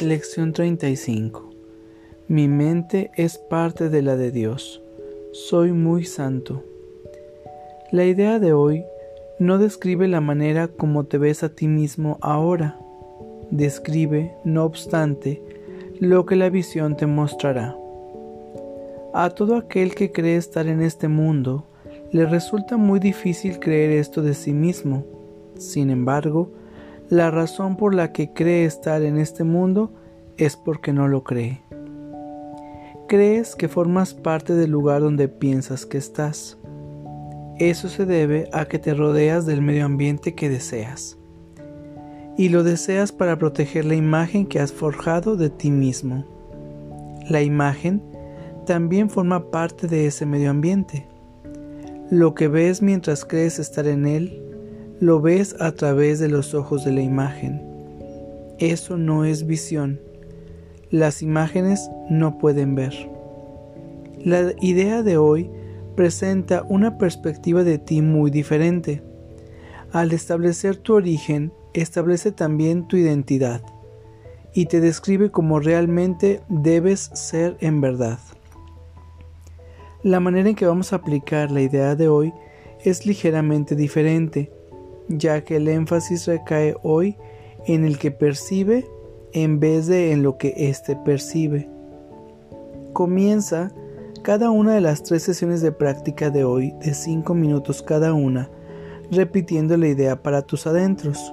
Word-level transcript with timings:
Lección 0.00 0.52
35 0.52 1.50
Mi 2.26 2.48
mente 2.48 3.12
es 3.16 3.38
parte 3.38 3.90
de 3.90 4.02
la 4.02 4.16
de 4.16 4.32
Dios. 4.32 4.82
Soy 5.30 5.70
muy 5.70 6.04
santo. 6.04 6.64
La 7.92 8.04
idea 8.04 8.40
de 8.40 8.52
hoy 8.52 8.82
no 9.38 9.56
describe 9.58 10.08
la 10.08 10.20
manera 10.20 10.66
como 10.66 11.04
te 11.04 11.16
ves 11.16 11.44
a 11.44 11.50
ti 11.50 11.68
mismo 11.68 12.18
ahora. 12.22 12.76
Describe, 13.52 14.34
no 14.42 14.64
obstante, 14.64 15.40
lo 16.00 16.26
que 16.26 16.34
la 16.34 16.50
visión 16.50 16.96
te 16.96 17.06
mostrará. 17.06 17.76
A 19.14 19.30
todo 19.30 19.54
aquel 19.54 19.94
que 19.94 20.10
cree 20.10 20.36
estar 20.36 20.66
en 20.66 20.82
este 20.82 21.06
mundo, 21.06 21.66
le 22.10 22.26
resulta 22.26 22.76
muy 22.76 22.98
difícil 22.98 23.60
creer 23.60 23.92
esto 23.92 24.22
de 24.22 24.34
sí 24.34 24.52
mismo. 24.52 25.04
Sin 25.56 25.88
embargo, 25.88 26.50
la 27.10 27.30
razón 27.30 27.76
por 27.76 27.94
la 27.94 28.12
que 28.12 28.32
cree 28.32 28.64
estar 28.64 29.02
en 29.02 29.18
este 29.18 29.44
mundo 29.44 29.92
es 30.36 30.56
porque 30.56 30.92
no 30.92 31.06
lo 31.06 31.22
cree. 31.22 31.60
Crees 33.08 33.54
que 33.54 33.68
formas 33.68 34.14
parte 34.14 34.54
del 34.54 34.70
lugar 34.70 35.02
donde 35.02 35.28
piensas 35.28 35.84
que 35.84 35.98
estás. 35.98 36.56
Eso 37.58 37.88
se 37.88 38.06
debe 38.06 38.48
a 38.52 38.64
que 38.64 38.78
te 38.78 38.94
rodeas 38.94 39.44
del 39.44 39.60
medio 39.60 39.84
ambiente 39.84 40.34
que 40.34 40.48
deseas. 40.48 41.18
Y 42.36 42.48
lo 42.48 42.64
deseas 42.64 43.12
para 43.12 43.38
proteger 43.38 43.84
la 43.84 43.94
imagen 43.94 44.46
que 44.46 44.58
has 44.58 44.72
forjado 44.72 45.36
de 45.36 45.50
ti 45.50 45.70
mismo. 45.70 46.24
La 47.28 47.42
imagen 47.42 48.02
también 48.66 49.10
forma 49.10 49.50
parte 49.50 49.86
de 49.86 50.06
ese 50.06 50.24
medio 50.26 50.50
ambiente. 50.50 51.06
Lo 52.10 52.34
que 52.34 52.48
ves 52.48 52.82
mientras 52.82 53.24
crees 53.24 53.58
estar 53.58 53.86
en 53.86 54.06
él 54.06 54.53
lo 55.04 55.20
ves 55.20 55.54
a 55.60 55.72
través 55.72 56.18
de 56.18 56.30
los 56.30 56.54
ojos 56.54 56.82
de 56.86 56.90
la 56.90 57.02
imagen. 57.02 57.62
Eso 58.58 58.96
no 58.96 59.26
es 59.26 59.46
visión. 59.46 60.00
Las 60.90 61.20
imágenes 61.20 61.90
no 62.08 62.38
pueden 62.38 62.74
ver. 62.74 62.94
La 64.24 64.54
idea 64.62 65.02
de 65.02 65.18
hoy 65.18 65.50
presenta 65.94 66.64
una 66.70 66.96
perspectiva 66.96 67.64
de 67.64 67.76
ti 67.76 68.00
muy 68.00 68.30
diferente. 68.30 69.02
Al 69.92 70.12
establecer 70.12 70.76
tu 70.76 70.94
origen, 70.94 71.52
establece 71.74 72.32
también 72.32 72.88
tu 72.88 72.96
identidad 72.96 73.60
y 74.54 74.66
te 74.66 74.80
describe 74.80 75.30
como 75.30 75.60
realmente 75.60 76.40
debes 76.48 77.10
ser 77.12 77.58
en 77.60 77.82
verdad. 77.82 78.20
La 80.02 80.18
manera 80.18 80.48
en 80.48 80.54
que 80.54 80.64
vamos 80.64 80.94
a 80.94 80.96
aplicar 80.96 81.50
la 81.50 81.60
idea 81.60 81.94
de 81.94 82.08
hoy 82.08 82.32
es 82.82 83.04
ligeramente 83.04 83.76
diferente 83.76 84.53
ya 85.08 85.44
que 85.44 85.56
el 85.56 85.68
énfasis 85.68 86.26
recae 86.26 86.74
hoy 86.82 87.16
en 87.66 87.84
el 87.84 87.98
que 87.98 88.10
percibe 88.10 88.86
en 89.32 89.60
vez 89.60 89.86
de 89.86 90.12
en 90.12 90.22
lo 90.22 90.38
que 90.38 90.54
éste 90.56 90.96
percibe. 90.96 91.68
Comienza 92.92 93.72
cada 94.22 94.50
una 94.50 94.74
de 94.74 94.80
las 94.80 95.02
tres 95.02 95.22
sesiones 95.22 95.60
de 95.60 95.72
práctica 95.72 96.30
de 96.30 96.44
hoy 96.44 96.72
de 96.80 96.94
cinco 96.94 97.34
minutos 97.34 97.82
cada 97.82 98.14
una, 98.14 98.50
repitiendo 99.10 99.76
la 99.76 99.88
idea 99.88 100.22
para 100.22 100.42
tus 100.42 100.66
adentros. 100.66 101.32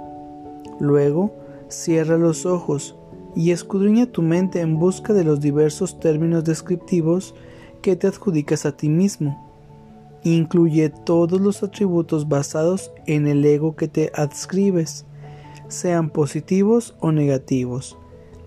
Luego, 0.80 1.34
cierra 1.70 2.18
los 2.18 2.46
ojos 2.46 2.98
y 3.36 3.52
escudriña 3.52 4.08
tu 4.08 4.22
mente 4.22 4.60
en 4.60 4.78
busca 4.78 5.14
de 5.14 5.24
los 5.24 5.40
diversos 5.40 6.00
términos 6.00 6.44
descriptivos 6.44 7.36
que 7.82 7.96
te 7.96 8.08
adjudicas 8.08 8.66
a 8.66 8.76
ti 8.76 8.90
mismo 8.90 9.51
incluye 10.24 10.90
todos 10.90 11.42
los 11.42 11.64
atributos 11.64 12.28
basados 12.28 12.92
en 13.08 13.28
el 13.28 13.44
ego 13.46 13.76
que 13.76 13.88
te 13.88 14.12
adscribes, 14.16 15.06
sean 15.68 16.10
positivos 16.10 16.96
o 17.00 17.12
negativos, 17.12 17.98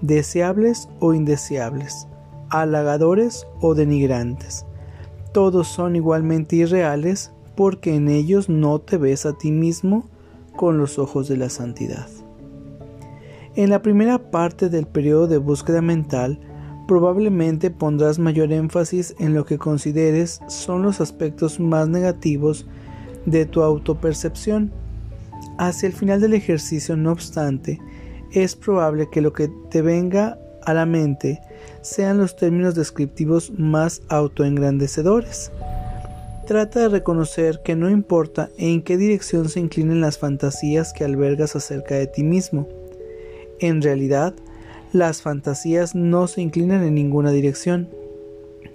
deseables 0.00 0.88
o 1.00 1.14
indeseables, 1.14 2.06
halagadores 2.50 3.46
o 3.60 3.74
denigrantes. 3.74 4.66
Todos 5.32 5.66
son 5.66 5.96
igualmente 5.96 6.56
irreales 6.56 7.32
porque 7.56 7.94
en 7.94 8.08
ellos 8.08 8.48
no 8.48 8.80
te 8.80 8.98
ves 8.98 9.26
a 9.26 9.36
ti 9.36 9.50
mismo 9.50 10.08
con 10.56 10.78
los 10.78 10.98
ojos 10.98 11.28
de 11.28 11.36
la 11.36 11.48
santidad. 11.48 12.06
En 13.56 13.70
la 13.70 13.82
primera 13.82 14.30
parte 14.30 14.68
del 14.68 14.86
periodo 14.86 15.28
de 15.28 15.38
búsqueda 15.38 15.80
mental, 15.80 16.40
probablemente 16.86 17.70
pondrás 17.70 18.18
mayor 18.18 18.52
énfasis 18.52 19.14
en 19.18 19.34
lo 19.34 19.44
que 19.44 19.58
consideres 19.58 20.40
son 20.48 20.82
los 20.82 21.00
aspectos 21.00 21.60
más 21.60 21.88
negativos 21.88 22.66
de 23.26 23.46
tu 23.46 23.62
autopercepción. 23.62 24.72
Hacia 25.58 25.86
el 25.86 25.92
final 25.92 26.20
del 26.20 26.34
ejercicio, 26.34 26.96
no 26.96 27.12
obstante, 27.12 27.80
es 28.32 28.56
probable 28.56 29.08
que 29.10 29.20
lo 29.20 29.32
que 29.32 29.50
te 29.70 29.82
venga 29.82 30.38
a 30.64 30.74
la 30.74 30.86
mente 30.86 31.40
sean 31.82 32.18
los 32.18 32.36
términos 32.36 32.74
descriptivos 32.74 33.52
más 33.58 34.02
autoengrandecedores. 34.08 35.52
Trata 36.46 36.80
de 36.80 36.88
reconocer 36.88 37.60
que 37.64 37.74
no 37.74 37.88
importa 37.88 38.50
en 38.58 38.82
qué 38.82 38.96
dirección 38.96 39.48
se 39.48 39.60
inclinen 39.60 40.00
las 40.00 40.18
fantasías 40.18 40.92
que 40.92 41.04
albergas 41.04 41.56
acerca 41.56 41.94
de 41.94 42.06
ti 42.06 42.22
mismo. 42.22 42.68
En 43.60 43.80
realidad, 43.80 44.34
las 44.94 45.22
fantasías 45.22 45.96
no 45.96 46.28
se 46.28 46.40
inclinan 46.40 46.84
en 46.84 46.94
ninguna 46.94 47.32
dirección, 47.32 47.88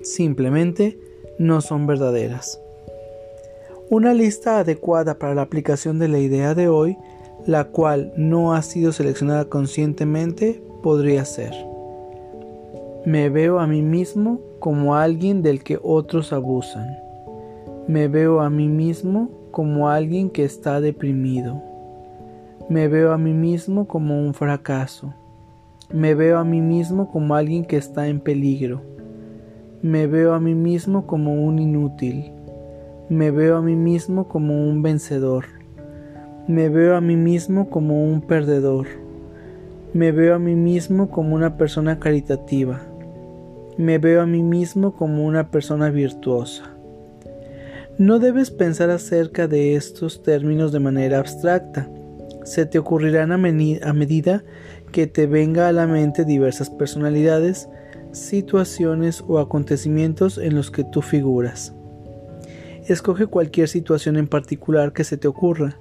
simplemente 0.02 1.00
no 1.38 1.62
son 1.62 1.88
verdaderas. 1.88 2.60
Una 3.90 4.14
lista 4.14 4.60
adecuada 4.60 5.18
para 5.18 5.34
la 5.34 5.44
aplicación 5.44 5.98
de 5.98 6.10
la 6.10 6.20
idea 6.20 6.56
de 6.56 6.68
hoy, 6.68 6.98
la 7.46 7.70
cual 7.70 8.12
no 8.18 8.54
ha 8.54 8.62
sido 8.64 8.92
seleccionada 8.92 9.46
conscientemente, 9.46 10.62
podría 10.84 11.24
ser. 11.24 11.54
Me 13.06 13.30
veo 13.30 13.60
a 13.60 13.66
mí 13.66 13.82
mismo 13.82 14.42
como 14.60 14.96
alguien 14.96 15.42
del 15.42 15.64
que 15.64 15.80
otros 15.82 16.34
abusan. 16.34 16.98
Me 17.88 18.10
veo 18.10 18.42
a 18.42 18.50
mí 18.50 18.68
mismo 18.68 19.30
como 19.52 19.88
alguien 19.88 20.30
que 20.30 20.44
está 20.44 20.82
deprimido. 20.82 21.64
Me 22.68 22.90
veo 22.90 23.14
a 23.14 23.18
mí 23.18 23.34
mismo 23.34 23.88
como 23.88 24.20
un 24.20 24.34
fracaso. 24.34 25.14
Me 25.92 26.14
veo 26.14 26.38
a 26.38 26.44
mí 26.44 26.62
mismo 26.62 27.10
como 27.12 27.34
alguien 27.34 27.66
que 27.66 27.76
está 27.78 28.08
en 28.08 28.20
peligro. 28.20 28.82
Me 29.82 30.06
veo 30.06 30.34
a 30.34 30.40
mí 30.40 30.54
mismo 30.54 31.08
como 31.08 31.34
un 31.34 31.58
inútil. 31.58 32.32
Me 33.10 33.32
veo 33.32 33.58
a 33.58 33.62
mí 33.64 33.76
mismo 33.76 34.28
como 34.28 34.70
un 34.70 34.84
vencedor. 34.84 35.46
Me 36.48 36.70
veo 36.70 36.96
a 36.96 37.02
mí 37.02 37.16
mismo 37.16 37.72
como 37.72 38.04
un 38.04 38.22
perdedor. 38.22 38.86
Me 39.94 40.12
veo 40.12 40.36
a 40.36 40.40
mí 40.40 40.56
mismo 40.56 41.10
como 41.10 41.34
una 41.36 41.58
persona 41.58 42.00
caritativa. 42.00 42.82
Me 43.78 43.98
veo 43.98 44.22
a 44.22 44.28
mí 44.28 44.44
mismo 44.44 44.96
como 44.96 45.26
una 45.26 45.50
persona 45.50 45.90
virtuosa. 45.90 46.66
No 47.98 48.20
debes 48.20 48.52
pensar 48.52 48.92
acerca 48.92 49.48
de 49.48 49.76
estos 49.76 50.22
términos 50.22 50.72
de 50.72 50.80
manera 50.80 51.18
abstracta. 51.18 51.90
Se 52.44 52.66
te 52.66 52.78
ocurrirán 52.78 53.32
a, 53.32 53.38
medida 53.38 54.44
que 54.92 55.08
te 55.08 55.28
venga 55.28 55.68
a 55.68 55.72
la 55.72 55.88
mente 55.88 56.26
diversas 56.26 56.70
personalidades, 56.70 57.70
situaciones 58.12 59.24
o 59.28 59.40
acontecimientos 59.40 60.38
en 60.38 60.56
los 60.56 60.72
que 60.72 60.84
tú 60.84 61.02
figuras. 61.02 61.74
Escoge 62.88 63.28
cualquier 63.28 63.68
situación 63.68 64.18
en 64.18 64.28
particular 64.28 64.94
que 64.94 65.04
se 65.04 65.18
te 65.18 65.28
ocurra. 65.28 65.78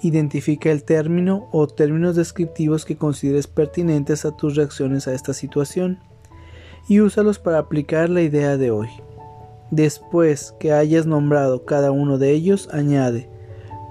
Identifica 0.00 0.70
el 0.70 0.84
término 0.84 1.48
o 1.52 1.66
términos 1.66 2.14
descriptivos 2.14 2.84
que 2.84 2.96
consideres 2.96 3.46
pertinentes 3.46 4.24
a 4.24 4.36
tus 4.36 4.54
reacciones 4.54 5.08
a 5.08 5.14
esta 5.14 5.32
situación 5.32 5.98
y 6.88 7.00
úsalos 7.00 7.38
para 7.38 7.58
aplicar 7.58 8.10
la 8.10 8.22
idea 8.22 8.56
de 8.56 8.70
hoy. 8.70 8.88
Después 9.72 10.54
que 10.60 10.72
hayas 10.72 11.06
nombrado 11.06 11.64
cada 11.64 11.90
uno 11.90 12.18
de 12.18 12.30
ellos, 12.30 12.68
añade, 12.72 13.28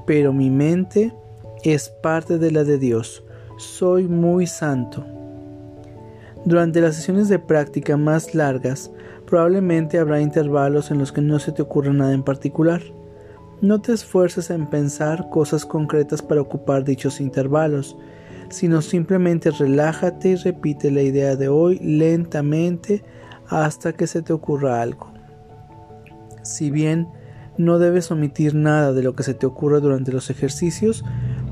pero 0.07 0.31
mi 0.31 0.49
mente 0.49 1.13
es 1.63 1.89
parte 1.89 2.37
de 2.37 2.51
la 2.51 2.63
de 2.63 2.77
Dios 2.77 3.25
soy 3.57 4.07
muy 4.07 4.47
santo. 4.47 5.05
Durante 6.45 6.81
las 6.81 6.95
sesiones 6.95 7.29
de 7.29 7.39
práctica 7.39 7.97
más 7.97 8.35
largas, 8.35 8.91
probablemente 9.25 9.97
habrá 9.97 10.21
intervalos 10.21 10.91
en 10.91 10.99
los 10.99 11.11
que 11.11 11.21
no 11.21 11.39
se 11.39 11.51
te 11.51 11.61
ocurra 11.61 11.91
nada 11.93 12.13
en 12.13 12.23
particular. 12.23 12.81
No 13.61 13.81
te 13.81 13.93
esfuerces 13.93 14.49
en 14.49 14.67
pensar 14.67 15.29
cosas 15.29 15.65
concretas 15.65 16.21
para 16.21 16.41
ocupar 16.41 16.83
dichos 16.83 17.19
intervalos, 17.19 17.97
sino 18.49 18.81
simplemente 18.81 19.49
relájate 19.51 20.29
y 20.29 20.35
repite 20.35 20.91
la 20.91 21.01
idea 21.01 21.35
de 21.35 21.47
hoy 21.47 21.79
lentamente 21.79 23.03
hasta 23.47 23.93
que 23.93 24.05
se 24.05 24.21
te 24.21 24.33
ocurra 24.33 24.81
algo. 24.81 25.11
Si 26.43 26.69
bien 26.69 27.07
no 27.57 27.79
debes 27.79 28.11
omitir 28.11 28.53
nada 28.53 28.93
de 28.93 29.01
lo 29.01 29.15
que 29.15 29.23
se 29.23 29.33
te 29.33 29.45
ocurra 29.45 29.79
durante 29.79 30.11
los 30.11 30.29
ejercicios, 30.29 31.03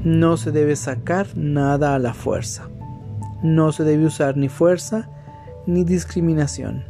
no 0.04 0.36
se 0.36 0.52
debe 0.52 0.76
sacar 0.76 1.28
nada 1.36 1.96
a 1.96 2.00
la 2.00 2.14
fuerza. 2.14 2.70
No 3.42 3.72
se 3.72 3.84
debe 3.84 4.06
usar 4.06 4.36
ni 4.36 4.50
fuerza 4.50 5.10
ni 5.66 5.86
discriminación. 5.86 6.84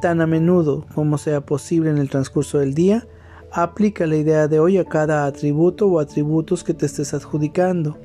Tan 0.00 0.20
a 0.20 0.26
menudo 0.26 0.86
como 0.94 1.18
sea 1.18 1.40
posible 1.40 1.90
en 1.90 1.98
el 1.98 2.10
transcurso 2.10 2.58
del 2.58 2.74
día, 2.74 3.06
aplica 3.50 4.06
la 4.06 4.16
idea 4.16 4.48
de 4.48 4.60
hoy 4.60 4.78
a 4.78 4.84
cada 4.84 5.26
atributo 5.26 5.86
o 5.86 5.98
atributos 5.98 6.64
que 6.64 6.74
te 6.74 6.86
estés 6.86 7.12
adjudicando. 7.12 7.98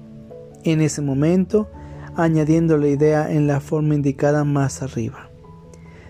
En 0.64 0.82
ese 0.82 1.02
momento, 1.02 1.70
añadiendo 2.16 2.78
la 2.78 2.88
idea 2.88 3.32
en 3.32 3.46
la 3.46 3.60
forma 3.60 3.96
indicada 3.96 4.44
más 4.44 4.82
arriba. 4.82 5.30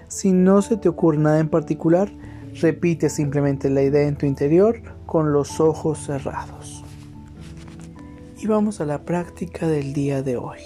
Si 0.08 0.32
no 0.32 0.62
se 0.62 0.78
te 0.78 0.88
ocurre 0.88 1.18
nada 1.18 1.40
en 1.40 1.50
particular, 1.50 2.10
repite 2.62 3.10
simplemente 3.10 3.70
la 3.70 3.84
idea 3.84 4.08
en 4.08 4.16
tu 4.16 4.26
interior 4.26 4.82
con 5.06 5.34
los 5.34 5.60
ojos 5.60 6.00
cerrados. 6.00 6.86
Y 8.40 8.46
vamos 8.46 8.82
a 8.82 8.86
la 8.86 9.00
práctica 9.00 9.68
del 9.68 9.94
día 9.94 10.22
de 10.22 10.38
hoy. 10.38 10.60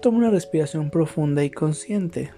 Toma 0.00 0.18
una 0.18 0.30
respiración 0.30 0.88
profunda 0.88 1.44
y 1.44 1.50
consciente. 1.50 2.32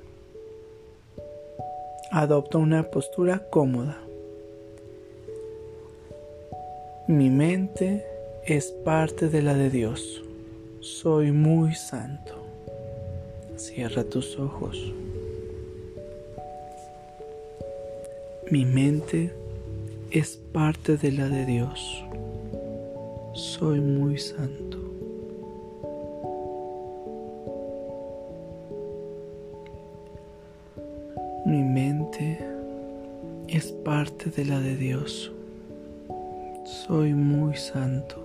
Adopta 2.11 2.59
una 2.59 2.91
postura 2.91 3.49
cómoda. 3.49 3.99
Mi 7.06 7.31
mente 7.31 8.05
es 8.44 8.73
parte 8.85 9.29
de 9.29 9.41
la 9.41 9.55
de 9.55 9.70
Dios. 9.70 10.25
Soy 10.81 11.31
muy 11.31 11.75
santo. 11.75 12.35
Cierra 13.56 14.03
tus 14.03 14.37
ojos. 14.38 14.93
Mi 18.50 18.65
mente 18.65 19.32
es 20.11 20.37
parte 20.37 20.97
de 20.97 21.12
la 21.12 21.29
de 21.29 21.44
Dios. 21.44 22.07
Soy 23.38 23.81
muy 23.81 24.19
santo. 24.19 24.79
Mi 31.46 31.62
mente 31.62 32.44
es 33.46 33.70
parte 33.85 34.31
de 34.31 34.44
la 34.44 34.58
de 34.58 34.76
Dios. 34.76 35.31
Soy 36.64 37.14
muy 37.14 37.55
santo. 37.55 38.25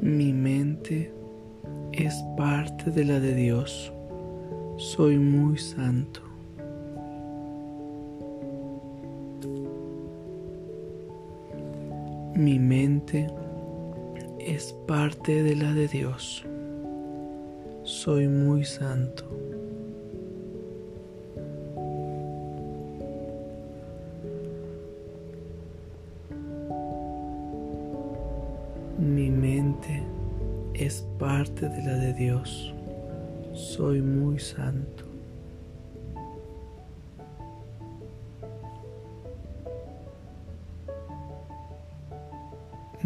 Mi 0.00 0.32
mente 0.32 1.14
es 1.92 2.20
parte 2.36 2.90
de 2.90 3.04
la 3.04 3.20
de 3.20 3.32
Dios. 3.32 3.92
Soy 4.76 5.18
muy 5.18 5.56
santo. 5.56 6.25
Mi 12.36 12.58
mente 12.58 13.28
es 14.38 14.74
parte 14.86 15.42
de 15.42 15.56
la 15.56 15.72
de 15.72 15.88
Dios. 15.88 16.44
Soy 17.82 18.28
muy 18.28 18.62
santo. 18.62 19.24
Mi 28.98 29.30
mente 29.30 30.02
es 30.74 31.06
parte 31.18 31.70
de 31.70 31.82
la 31.84 31.94
de 31.94 32.12
Dios. 32.12 32.74
Soy 33.54 34.02
muy 34.02 34.38
santo. 34.38 35.05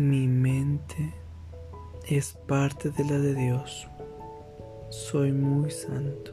Mi 0.01 0.27
mente 0.27 1.13
es 2.09 2.33
parte 2.47 2.89
de 2.89 3.05
la 3.05 3.19
de 3.19 3.35
Dios. 3.35 3.87
Soy 4.89 5.31
muy 5.31 5.71
santo. 5.71 6.33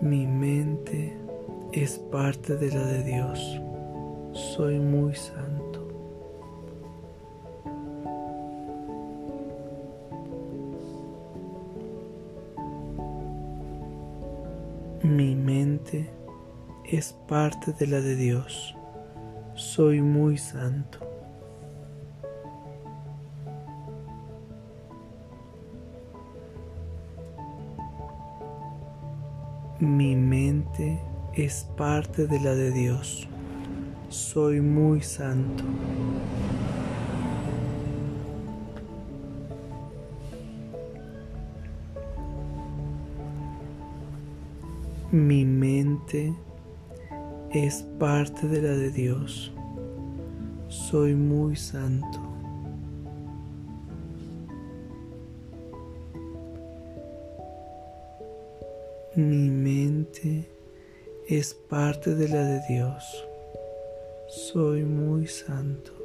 Mi 0.00 0.26
mente 0.26 1.14
es 1.72 1.98
parte 1.98 2.56
de 2.56 2.70
la 2.70 2.82
de 2.86 3.02
Dios. 3.02 3.60
Soy 4.32 4.78
muy 4.78 5.14
santo. 5.14 5.65
Mi 15.02 15.36
mente 15.36 16.10
es 16.84 17.12
parte 17.28 17.72
de 17.72 17.86
la 17.86 18.00
de 18.00 18.16
Dios. 18.16 18.74
Soy 19.54 20.00
muy 20.00 20.38
santo. 20.38 21.00
Mi 29.80 30.16
mente 30.16 30.98
es 31.34 31.68
parte 31.76 32.26
de 32.26 32.40
la 32.40 32.54
de 32.54 32.70
Dios. 32.72 33.28
Soy 34.08 34.62
muy 34.62 35.02
santo. 35.02 35.64
Mi 45.16 45.46
mente 45.46 46.34
es 47.50 47.82
parte 47.98 48.46
de 48.48 48.60
la 48.60 48.76
de 48.76 48.90
Dios. 48.90 49.50
Soy 50.68 51.14
muy 51.14 51.56
santo. 51.56 52.20
Mi 59.14 59.48
mente 59.48 60.50
es 61.26 61.54
parte 61.54 62.14
de 62.14 62.28
la 62.28 62.44
de 62.44 62.60
Dios. 62.68 63.26
Soy 64.28 64.84
muy 64.84 65.26
santo. 65.26 65.95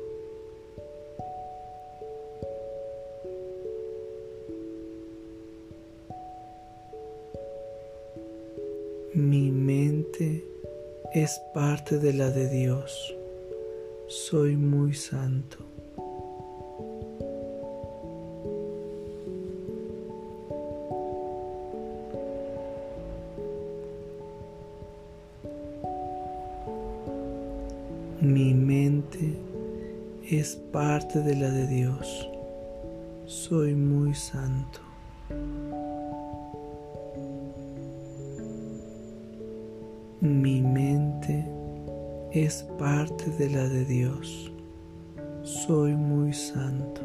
Mi 9.13 9.52
mente 9.52 10.46
es 11.13 11.42
parte 11.54 12.00
de 12.00 12.13
la 12.13 12.31
de 12.31 12.48
Dios. 12.48 13.13
Soy 14.08 14.56
muy 14.56 14.94
santo. 14.94 15.58
Mi 28.22 28.53
mente 28.53 29.36
es 30.30 30.56
parte 30.56 31.20
de 31.20 31.36
la 31.36 31.50
de 31.50 31.68
Dios. 31.68 32.30
Soy 33.25 33.75
muy 33.75 34.13
santo. 34.13 34.90
Mi 40.22 40.62
mente 40.62 41.44
es 42.32 42.62
parte 42.78 43.32
de 43.40 43.50
la 43.50 43.68
de 43.68 43.84
Dios. 43.86 44.51
Soy 45.42 45.96
muy 45.96 46.32
santo. 46.32 47.01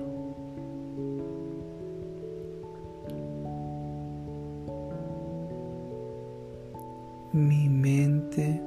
Mi 7.32 7.70
mente 7.70 8.60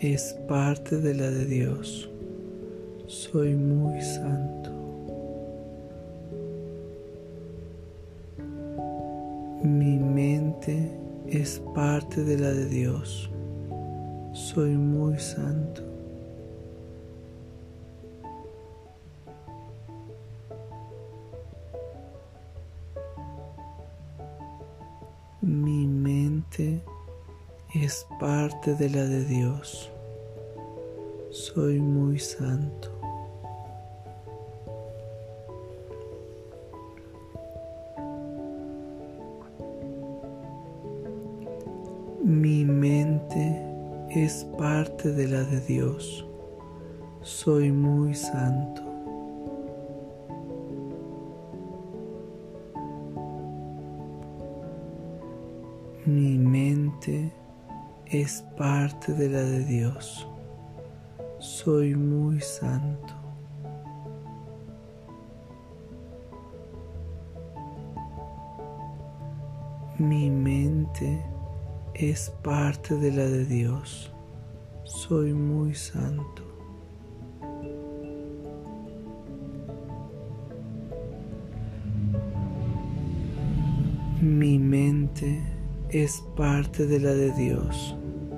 es 0.00 0.32
parte 0.48 0.96
de 0.96 1.14
la 1.14 1.30
de 1.30 1.44
Dios. 1.44 2.10
Soy 3.06 3.54
muy 3.54 4.02
santo. 4.02 4.70
Mi 9.62 9.96
mente 9.96 10.90
es 11.28 11.62
parte 11.72 12.24
de 12.24 12.36
la 12.36 12.50
de 12.50 12.66
Dios. 12.66 13.30
Soy 14.48 14.70
muy 14.70 15.18
santo. 15.18 15.82
Mi 25.42 25.86
mente 25.86 26.82
es 27.74 28.06
parte 28.18 28.74
de 28.74 28.90
la 28.90 29.04
de 29.04 29.24
Dios. 29.26 29.90
Soy 31.30 31.78
muy 31.78 32.18
santo. 32.18 32.99
Es 44.24 44.44
parte 44.58 45.12
de 45.12 45.28
la 45.28 45.42
de 45.44 45.60
Dios. 45.60 46.26
Soy 47.22 47.72
muy 47.72 48.14
santo. 48.14 48.82
Mi 56.04 56.36
mente 56.36 57.32
es 58.04 58.44
parte 58.58 59.14
de 59.14 59.30
la 59.30 59.40
de 59.40 59.64
Dios. 59.64 60.28
Soy 61.38 61.94
muy 61.94 62.42
santo. 62.42 63.14
Mi 69.96 70.28
mente 70.28 71.22
es 72.00 72.30
parte 72.42 72.96
de 72.96 73.12
la 73.12 73.24
de 73.24 73.44
Dios. 73.44 74.10
Soy 74.84 75.34
muy 75.34 75.74
santo. 75.74 76.42
Mi 84.22 84.58
mente 84.58 85.42
es 85.90 86.24
parte 86.36 86.86
de 86.86 87.00
la 87.00 87.10
de 87.10 87.32
Dios. 87.32 87.94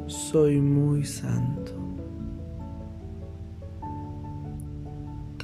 Soy 0.09 0.61
muy 0.61 1.05
santo. 1.05 1.73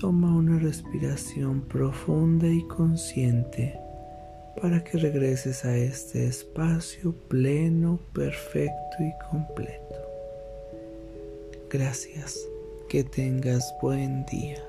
Toma 0.01 0.35
una 0.35 0.59
respiración 0.59 1.61
profunda 1.61 2.49
y 2.49 2.63
consciente 2.67 3.79
para 4.61 4.83
que 4.83 4.99
regreses 4.99 5.65
a 5.65 5.77
este 5.77 6.27
espacio 6.27 7.15
pleno, 7.29 8.01
perfecto 8.13 8.97
y 9.01 9.13
completo. 9.31 9.97
Gracias. 11.71 12.39
Que 12.89 13.05
tengas 13.05 13.75
buen 13.83 14.25
día. 14.27 14.68